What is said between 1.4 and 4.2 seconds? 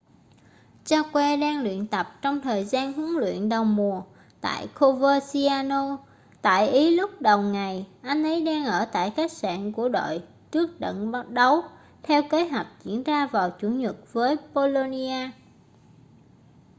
tập luyện trong thời gian huấn luyện đầu mùa